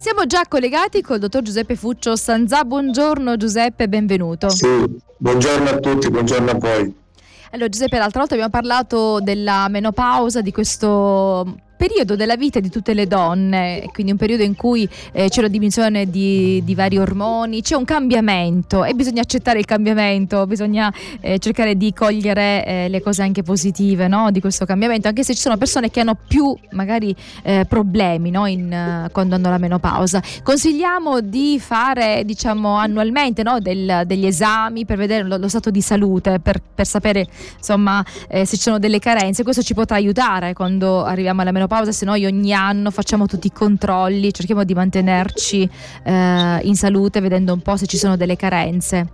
[0.00, 2.64] Siamo già collegati col dottor Giuseppe Fuccio Sanzà.
[2.64, 4.48] Buongiorno Giuseppe, benvenuto.
[4.48, 4.68] Sì,
[5.16, 6.94] buongiorno a tutti, buongiorno a voi.
[7.50, 12.92] Allora Giuseppe, l'altra volta abbiamo parlato della menopausa, di questo periodo della vita di tutte
[12.92, 17.62] le donne, quindi un periodo in cui eh, c'è una diminuzione di, di, vari ormoni,
[17.62, 23.00] c'è un cambiamento e bisogna accettare il cambiamento, bisogna eh, cercare di cogliere eh, le
[23.00, 24.32] cose anche positive no?
[24.32, 28.46] di questo cambiamento, anche se ci sono persone che hanno più magari eh, problemi no?
[28.46, 30.20] in, quando hanno la menopausa.
[30.42, 33.60] Consigliamo di fare diciamo annualmente no?
[33.60, 37.24] Del, degli esami per vedere lo, lo stato di salute, per, per sapere
[37.56, 41.66] insomma eh, se ci sono delle carenze, questo ci potrà aiutare quando arriviamo alla menopausa
[41.68, 45.68] menopausa, se noi ogni anno facciamo tutti i controlli, cerchiamo di mantenerci
[46.02, 49.06] eh, in salute vedendo un po' se ci sono delle carenze.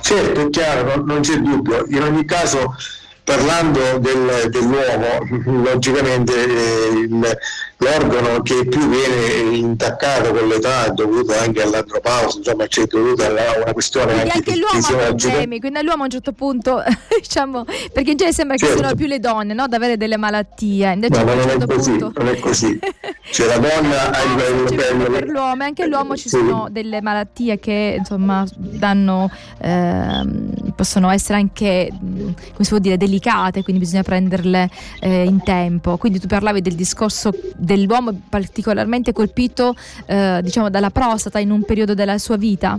[0.00, 1.84] Certo, è chiaro, non, c'è dubbio.
[1.88, 2.74] In ogni caso
[3.22, 7.38] parlando del, dell'uomo, logicamente eh, il,
[7.78, 14.12] l'organo che più viene intaccato con l'età dovuto anche all'andropausa, insomma c'è dovuta una questione
[14.12, 16.82] quindi anche, anche l'uomo ha problemi, quindi l'uomo a un certo punto,
[17.20, 18.74] diciamo, perché in genere sembra certo.
[18.74, 19.64] che siano più le donne no?
[19.64, 22.12] ad avere delle malattie, invece no, a un certo è così, punto...
[22.16, 22.78] non è così.
[23.28, 26.36] C'è la donna ha il bello per l'uomo e anche all'uomo ci sì.
[26.36, 29.28] sono delle malattie che insomma danno
[29.60, 35.96] ehm, possono essere anche come si può dire delicate, quindi bisogna prenderle eh, in tempo.
[35.96, 37.32] Quindi tu parlavi del discorso
[37.66, 39.74] dell'uomo particolarmente colpito
[40.06, 42.78] eh, diciamo dalla prostata in un periodo della sua vita?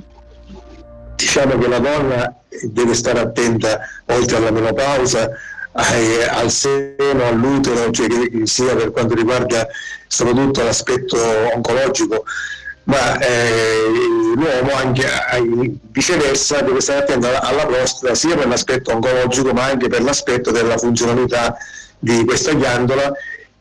[1.16, 5.30] Diciamo che la donna deve stare attenta oltre alla menopausa
[5.78, 8.08] al seno, all'utero, cioè
[8.44, 9.68] sia per quanto riguarda
[10.08, 11.18] soprattutto l'aspetto
[11.54, 12.24] oncologico,
[12.86, 13.92] ma eh,
[14.36, 15.06] l'uomo anche
[15.92, 20.78] viceversa deve stare attento alla prostata sia per l'aspetto oncologico ma anche per l'aspetto della
[20.78, 21.56] funzionalità
[22.00, 23.12] di questa ghiandola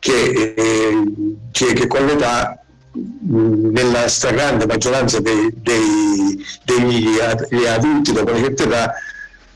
[0.07, 1.03] che, eh,
[1.51, 2.57] che, che con l'età
[2.91, 8.93] nella stragrande maggioranza dei, dei, degli adulti dopo una certa età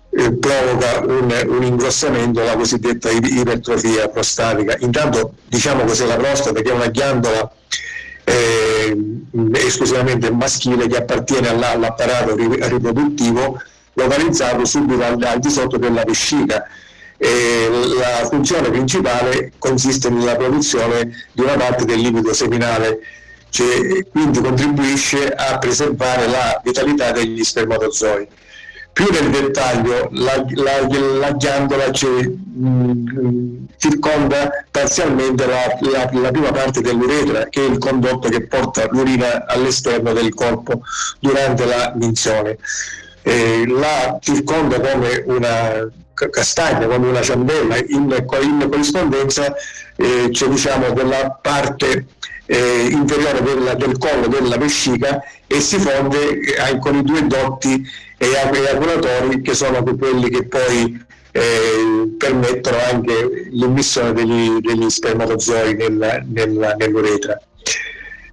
[0.10, 4.76] eh, provoca un, un, ingrossamento, la cosiddetta ipertrofia prostatica.
[4.80, 7.52] Intanto diciamo cos'è la prostata, che è una ghiandola
[8.26, 8.98] eh,
[9.54, 13.58] esclusivamente maschile che appartiene all'apparato riproduttivo
[13.94, 16.66] localizzato subito al, al di sotto della vescica
[17.24, 23.00] e la funzione principale consiste nella produzione di una parte del liquido seminale,
[23.50, 28.28] cioè, quindi contribuisce a preservare la vitalità degli spermatozoi.
[28.92, 30.88] Più nel dettaglio, la, la,
[31.20, 38.30] la ghiandola cioè, mh, circonda parzialmente la, la, prima parte dell'uretra, che è il condotto
[38.30, 40.82] che porta l'urina all'esterno del corpo
[41.20, 42.58] durante la minzione.
[43.24, 49.54] Eh, la circonda come una castagna come una ciambella in, in corrispondenza
[49.96, 52.06] eh, c'è diciamo quella parte
[52.46, 57.82] eh, inferiore della, del collo della vescica e si fonde eh, con i due dotti
[58.18, 66.76] eaculatori che sono quelli che poi eh, permettono anche l'immissione degli, degli spermatozoi nella, nella,
[66.76, 67.40] nell'uretra.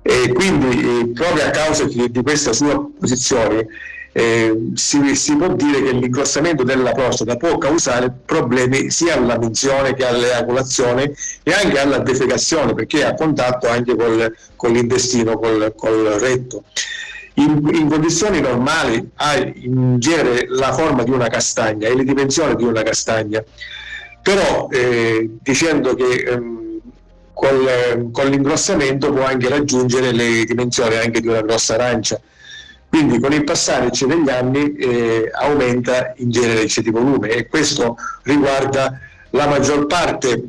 [0.02, 3.66] E quindi eh, proprio a causa di, di questa sua posizione
[4.18, 9.94] eh, si, si, può dire che l'ingrossamento della prostata può causare problemi sia alla minzione
[9.94, 11.14] che all'eaculazione
[11.44, 16.64] e anche alla defecazione perché è a contatto anche col, con l'intestino, col, col retto.
[17.34, 22.56] In, in, condizioni normali ha in genere la forma di una castagna e le dimensioni
[22.56, 23.40] di una castagna,
[24.20, 26.80] però eh, dicendo che ehm,
[27.32, 32.20] col, con l'ingrossamento può anche raggiungere le dimensioni anche di una grossa arancia
[32.88, 38.98] quindi con il passare degli anni eh, aumenta in genere il volume e questo riguarda
[39.30, 40.42] la maggior parte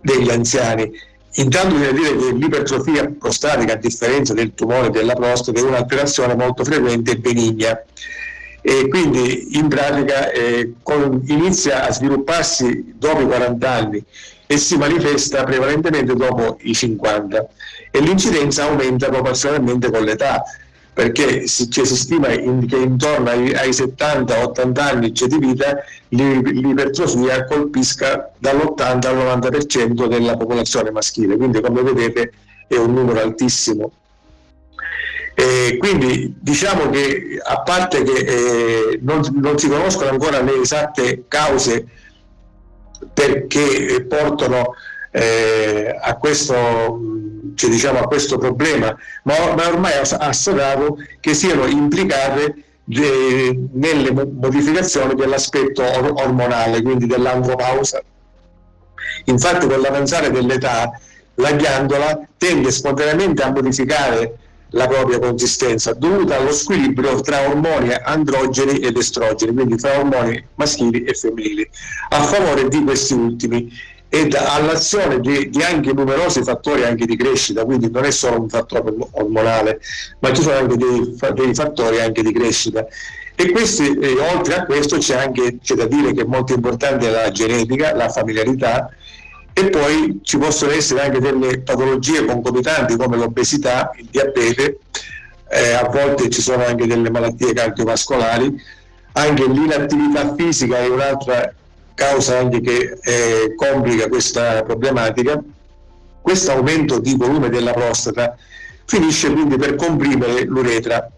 [0.00, 0.90] degli anziani.
[1.36, 6.62] Intanto bisogna dire che l'ipertrofia prostatica, a differenza del tumore della prostata, è un'alterazione molto
[6.62, 7.82] frequente e benigna.
[8.62, 14.04] E quindi in pratica eh, con, inizia a svilupparsi dopo i 40 anni
[14.46, 17.46] e si manifesta prevalentemente dopo i 50
[17.90, 20.42] e l'incidenza aumenta proporzionalmente con l'età
[20.94, 25.76] perché si, cioè, si stima in, che intorno ai, ai 70-80 anni c'è di vita
[26.08, 32.32] l'ipertrofia colpisca dall'80 al 90% della popolazione maschile, quindi come vedete
[32.68, 33.90] è un numero altissimo.
[35.34, 41.24] E quindi diciamo che a parte che eh, non, non, si conoscono ancora le esatte
[41.26, 41.88] cause
[43.12, 44.74] perché portano
[45.10, 47.00] eh, a questo
[47.54, 52.54] cioè, diciamo, a questo problema, ma, ma ormai ha associato che siano implicate
[52.84, 58.02] de, nelle modificazioni dell'aspetto or- ormonale, quindi dell'andropausa.
[59.24, 60.90] Infatti con l'avanzare dell'età
[61.36, 64.38] la ghiandola tende spontaneamente a modificare
[64.70, 71.04] la propria consistenza dovuta allo squilibrio tra ormoni androgeni ed estrogeni, quindi tra ormoni maschili
[71.04, 71.68] e femminili,
[72.10, 73.72] a favore di questi ultimi
[74.14, 78.48] ed all'azione di, di, anche numerosi fattori anche di crescita, quindi non è solo un
[78.48, 79.80] fattore ormonale,
[80.20, 82.86] ma ci sono anche dei, dei fattori anche di crescita.
[83.34, 87.10] E questi, eh, oltre a questo c'è anche c'è da dire che è molto importante
[87.10, 88.88] la genetica, la familiarità
[89.52, 94.78] e poi ci possono essere anche delle patologie concomitanti come l'obesità, il diabete,
[95.48, 98.54] eh, a volte ci sono anche delle malattie cardiovascolari,
[99.14, 101.52] anche l'inattività fisica è un'altra
[101.94, 105.40] causa anche che eh, complica questa problematica.
[106.20, 108.36] Questo aumento di volume della prostata
[108.86, 111.10] finisce quindi per comprimere l'uretra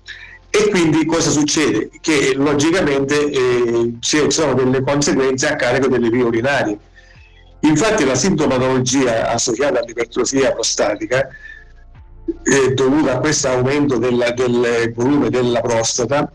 [0.51, 1.91] e quindi cosa succede?
[2.01, 6.79] Che logicamente eh, ci sono delle conseguenze a carico delle vie urinarie.
[7.61, 11.29] Infatti la sintomatologia associata all'ipertrofia prostatica
[12.43, 16.31] eh, dovuta a questo aumento della, del volume della prostata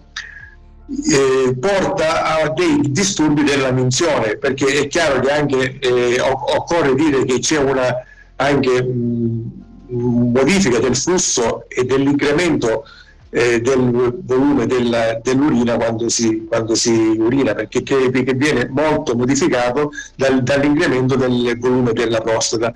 [0.88, 7.24] eh, porta a dei disturbi della minzione perché è chiaro che anche eh, occorre dire
[7.26, 7.96] che c'è una
[8.36, 9.52] anche mh,
[9.88, 12.84] modifica del flusso e dell'incremento
[13.32, 19.16] eh, del volume della, dell'urina quando si, quando si, urina, perché che, che viene molto
[19.16, 22.74] modificato dal, dall'incremento del volume della prostata.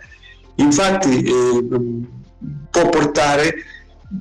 [0.56, 1.66] Infatti eh,
[2.72, 3.54] può portare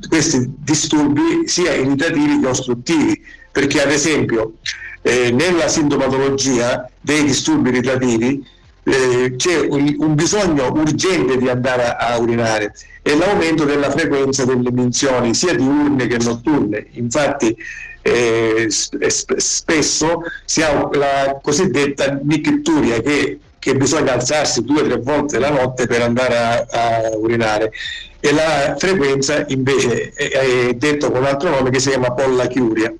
[0.09, 3.23] questi disturbi sia irritativi che ostruttivi,
[3.55, 4.55] perché ad esempio
[5.01, 8.45] eh, nella sintomatologia dei disturbi irritativi
[8.83, 14.45] eh, c'è un, un, bisogno urgente di andare a, a, urinare e l'aumento della frequenza
[14.45, 16.87] delle eminzioni sia diurne che notturne.
[16.95, 17.57] Infatti
[18.03, 24.97] eh, sp- spesso si ha la cosiddetta nicturia che, che bisogna alzarsi due o tre
[24.97, 27.71] volte la notte per andare a, a urinare
[28.19, 32.93] e la frequenza invece è, è detto con un altro nome che si chiama pollachiuria.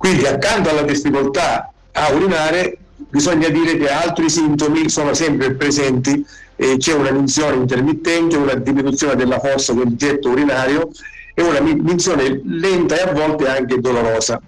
[0.00, 2.78] Quindi accanto alla difficoltà a urinare
[3.10, 6.24] bisogna dire che altri sintomi sono sempre presenti,
[6.56, 10.88] eh, c'è una minzione intermittente, una diminuzione della forza del getto urinario
[11.34, 14.40] e una minzione lenta e a volte anche dolorosa.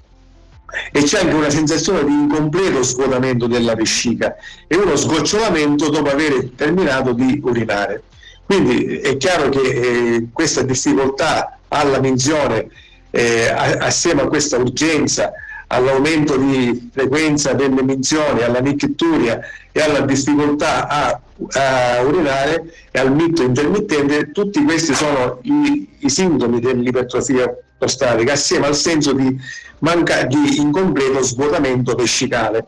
[0.91, 4.35] E c'è anche una sensazione di incompleto svuotamento della vescica
[4.67, 8.05] e uno sgocciolamento dopo aver terminato di urinare.
[8.47, 12.71] Quindi è chiaro che eh, questa difficoltà alla minzione
[13.13, 15.33] eh, assieme a questa urgenza
[15.69, 23.13] all'aumento di frequenza delle eminzioni, alla nicchitturia e alla difficoltà a, a, urinare e al
[23.15, 29.35] mito intermittente, tutti questi sono i, i sintomi dell'ipertrofia prostatica assieme al senso di,
[29.79, 32.67] manca, di incompleto svuotamento vescicale.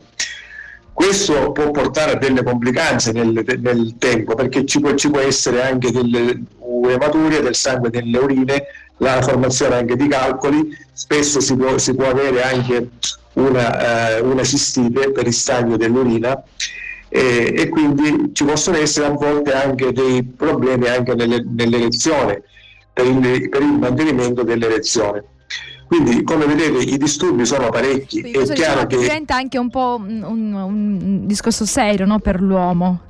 [0.91, 5.61] Questo può portare a delle complicanze nel, nel tempo perché ci può, ci può essere
[5.61, 6.41] anche delle
[6.87, 8.63] ematurie del sangue nelle urine
[8.97, 12.89] la formazione anche di calcoli, spesso si può, si può avere anche
[13.33, 16.41] una, eh, una, cistite per il stagno dell'urina
[17.09, 22.43] e, e, quindi ci possono essere a volte anche dei problemi anche nelle, nell'erezione,
[22.93, 25.23] per il, per il mantenimento dell'erezione.
[25.87, 28.21] Quindi, come vedete, i disturbi sono parecchi.
[28.21, 32.41] Quindi, è chiaro che diventa anche un po' un, un, un discorso serio no, per
[32.41, 33.01] l'uomo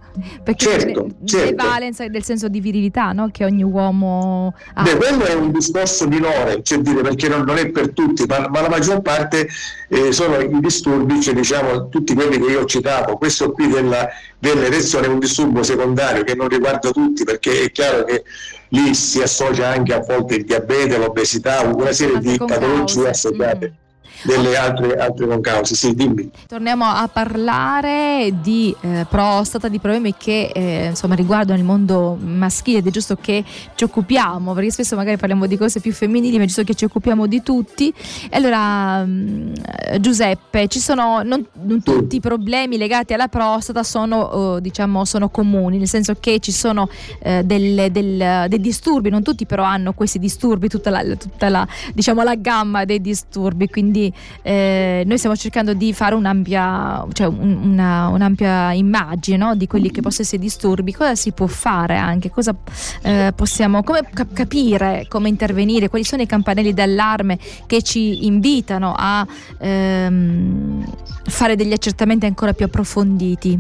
[0.44, 1.56] perché certo, ne, certo.
[1.56, 3.30] valenza del senso di virilità no?
[3.32, 4.84] che ogni uomo ha.
[4.84, 8.48] Beh, quello è un discorso minore, cioè dire, perché non, non, è per tutti, ma,
[8.50, 9.48] ma la maggior parte
[9.90, 13.18] eh, sono i disturbi, cioè, diciamo, tutti quelli che io ho citato.
[13.18, 14.08] Questo qui della,
[14.40, 18.24] dell'erezione è un disturbo secondario che non riguarda tutti, perché è chiaro che
[18.70, 23.74] lì si associa anche a volte il diabete, l'obesità, una serie di patologie associate.
[23.82, 23.84] Mm
[24.24, 25.76] delle altre, altre concause.
[25.76, 26.30] Sì, dimmi.
[26.48, 32.80] Torniamo a parlare di eh, prostata, di problemi che eh, insomma riguardano il mondo maschile
[32.80, 33.44] ed è giusto che
[33.76, 36.86] ci occupiamo, perché spesso magari parliamo di cose più femminili, ma è giusto che ci
[36.86, 37.94] occupiamo di tutti.
[38.30, 39.54] E allora, mh, mm,
[40.00, 45.30] Giuseppe, ci sono non, non tutti i problemi legati alla prostata sono, uh, diciamo, sono
[45.30, 46.84] comuni, nel senso che ci sono
[47.24, 51.68] uh, del, del, dei disturbi, non tutti però hanno questi disturbi, tutta la, tutta la,
[51.94, 54.05] diciamo, la gamma dei disturbi, quindi
[54.42, 59.56] eh, noi stiamo cercando di fare un'ampia, cioè una, un'ampia immagine no?
[59.56, 62.56] di quelli che possono essere disturbi, cosa si può fare anche, cosa
[63.04, 68.94] eh, possiamo come cap- capire, come intervenire, quali sono i campanelli d'allarme che ci invitano
[68.96, 69.26] a
[69.60, 70.86] ehm,
[71.24, 73.60] fare degli accertamenti ancora più approfonditi.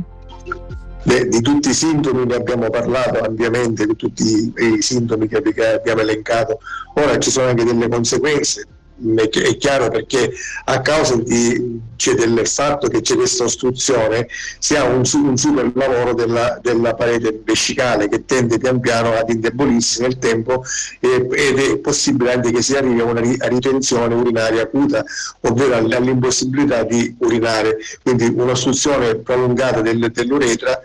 [1.05, 6.01] Beh, di tutti i sintomi ne abbiamo parlato ampiamente, di tutti i sintomi che abbiamo
[6.01, 6.57] elencato.
[6.95, 8.65] Ora ci sono anche delle conseguenze
[8.97, 10.31] è chiaro perché
[10.65, 15.71] a causa di, cioè del fatto che c'è questa ostruzione si ha un, un super
[15.75, 20.63] lavoro della, della, parete vescicale che tende pian piano ad indebolirsi nel tempo
[20.99, 25.03] eh, ed è possibile anche che si arrivi a una ritenzione urinaria acuta,
[25.41, 30.79] ovvero all'impossibilità di urinare, quindi un'ostruzione prolungata del, dell'uretra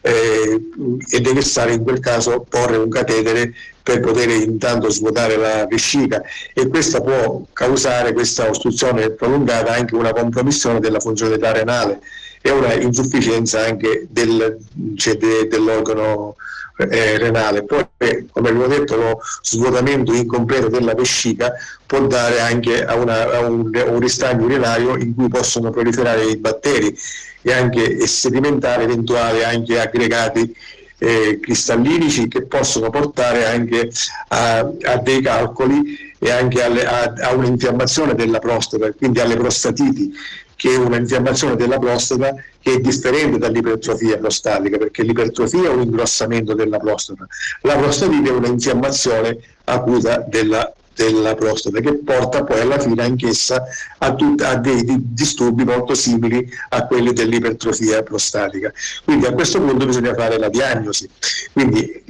[0.00, 0.70] eh,
[1.10, 3.52] è necessario in quel caso porre un catetere
[3.86, 6.20] per poter intanto svuotare la vescica
[6.52, 12.00] e questa può causare questa ostruzione prolungata anche una compromissione della funzionalità renale
[12.42, 14.58] e una insufficienza anche del,
[14.96, 16.34] cioè de, dell'organo
[16.78, 17.62] eh, renale.
[17.62, 17.86] Poi,
[18.32, 21.52] come abbiamo detto, lo svuotamento incompleto della vescica
[21.86, 26.36] può dare anche a, una, a un, un ristagno urinario in cui possono proliferare i
[26.36, 26.92] batteri
[27.40, 30.52] e anche e sedimentare eventuali anche aggregati
[30.98, 33.90] eh, cristallinici che possono portare anche
[34.28, 40.12] a, a dei calcoli e anche alle, a, a un'infiammazione della prostata, quindi alle prostatiti
[40.56, 46.54] che è un'infiammazione della prostata che è differente dall'ipertrofia prostatica, perché l'ipertrofia è un ingrossamento
[46.54, 47.26] della prostata,
[47.60, 53.62] la prostatite è un'infiammazione acuta della della prostata che porta poi alla fine anch'essa
[53.98, 58.72] a, tut- a dei disturbi molto simili a quelli dell'ipertrofia prostatica.
[59.04, 61.08] Quindi a questo punto bisogna fare la diagnosi,
[61.52, 62.02] Quindi,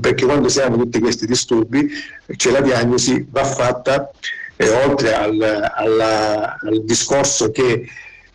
[0.00, 1.88] perché quando si hanno tutti questi disturbi
[2.36, 4.10] cioè la diagnosi va fatta
[4.56, 7.86] eh, oltre al, alla, al discorso che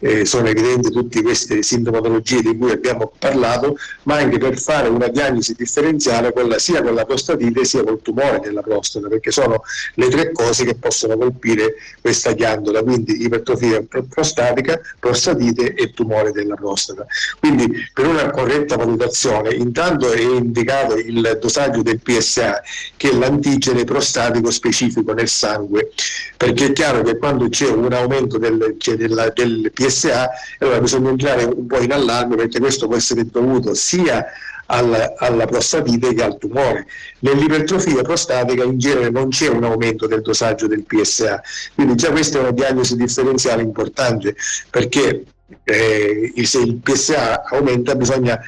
[0.04, 5.08] eh, sono evidenti tutte queste sintomatologie di cui abbiamo parlato, ma anche per fare una
[5.08, 9.62] diagnosi differenziale quella, sia con la prostatite sia col tumore della prostata, perché sono
[9.96, 16.56] le tre cose che possono colpire questa ghiandola, quindi ipertrofia prostatica, prostatite e tumore della
[16.56, 17.06] prostata.
[17.40, 22.62] Quindi per una corretta valutazione intanto è indicato il dosaggio del PSA,
[22.98, 25.92] che è l'antigene prostatico specifico nel sangue,
[26.36, 30.80] perché è chiaro che quando c'è un aumento del, cioè della, del PSA PSA, allora
[30.82, 34.26] bisogna entrare un po' in allarme perché questo può essere dovuto sia
[34.66, 36.88] alla, alla, prostatite che al tumore.
[37.20, 41.42] Nell'ipertrofia prostatica in genere non c'è un aumento del dosaggio del PSA,
[41.76, 44.36] quindi già questa è una diagnosi differenziale importante
[44.70, 45.26] perché
[45.64, 48.40] eh, se il PSA aumenta bisogna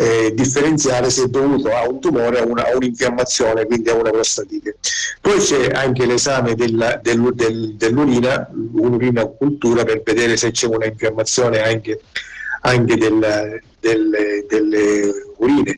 [0.00, 4.76] eh, differenziare se è dovuto a un tumore o a un'infiammazione, quindi a una prostatite.
[5.20, 10.86] Poi c'è anche l'esame della, del, del, dell'urina, un'urina cultura per vedere se c'è una
[10.86, 12.00] infiammazione anche,
[12.62, 15.76] anche del, delle, delle, urine.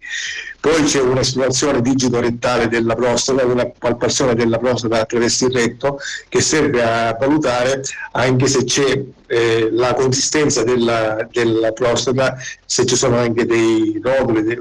[0.60, 6.40] Poi c'è una situazione digitorettale della prostata, una palpazione della prostata attraverso il retto che
[6.40, 13.16] serve a valutare anche se c'è eh, la consistenza della, della, prostata, se ci sono
[13.16, 14.58] anche dei noduli eh,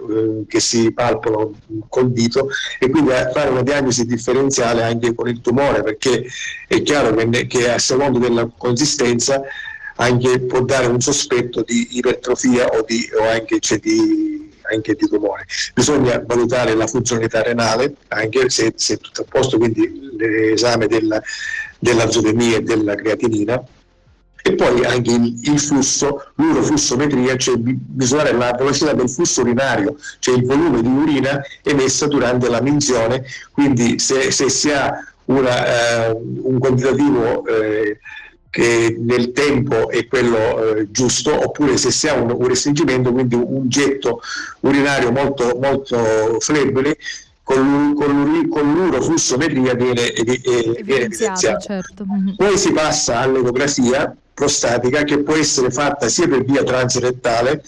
[0.47, 1.53] che si palpano
[1.87, 6.25] col dito e quindi a fare una diagnosi differenziale anche con il tumore perché
[6.67, 9.41] è chiaro che, che a seconda della consistenza
[10.01, 15.45] anche, può dare un sospetto di ipertrofia o, di, o anche, di, anche, di, tumore.
[15.73, 21.21] Bisogna valutare la funzionalità renale, anche se, se tutto a posto, quindi l'esame della,
[21.79, 23.63] dell'azotemia e della creatinina
[24.43, 30.35] e poi anche il, il flusso, l'uroflussometria, cioè misurare la velocità del flusso urinario, cioè
[30.35, 34.93] il volume di urina emessa durante la minzione, quindi se, se si ha
[35.25, 37.99] una, eh, un quantitativo eh,
[38.51, 43.33] che nel tempo è quello eh, giusto, oppure se si ha un, un, restringimento, quindi
[43.33, 44.21] un getto
[44.59, 46.97] urinario molto, molto flebile,
[47.43, 51.59] con, con, con l'uroflussometria viene, viene evidenziato.
[51.59, 52.05] Certo.
[52.05, 52.35] Mhm.
[52.35, 57.63] Poi si passa all'ecografia prostatica che può essere fatta sia per via transrettale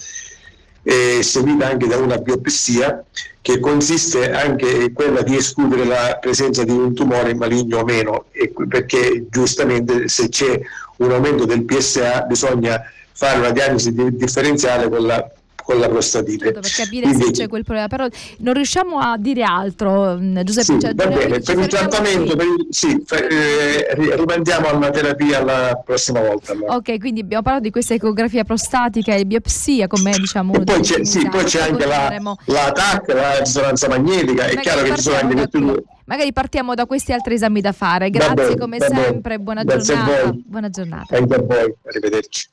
[0.83, 3.03] eh, seguita anche da una biopsia
[3.43, 8.27] che consiste anche quella di escludere la presenza di un tumore maligno o meno,
[8.69, 10.57] perché giustamente se c'è
[10.99, 12.81] un aumento del PSA bisogna
[13.11, 15.29] fare una diagnosi differenziale con la
[15.63, 16.45] con la prostatite.
[16.45, 18.07] Certo, per capire Quindi, se c'è quel problema, però
[18.39, 20.73] non riusciamo a dire altro, mm, Giuseppe.
[20.73, 25.81] Sì, cioè, va bene, per il trattamento, per il, sì, eh, rimandiamo alla terapia la
[25.83, 26.51] prossima volta.
[26.51, 26.75] Allora.
[26.75, 30.53] Ok, quindi abbiamo parlato di questa ecografia prostatica e biopsia come diciamo...
[30.53, 34.83] E poi c'è, sì, poi c'è anche la, la TAC, la risonanza magnetica, è chiaro
[34.83, 35.83] che ci sono anche tutti due.
[36.05, 38.09] Magari partiamo da questi altri esami da fare.
[38.09, 40.31] Grazie bene, come sempre, buona giornata.
[40.33, 41.15] Buona giornata.
[41.15, 42.49] Anche a voi, arrivederci.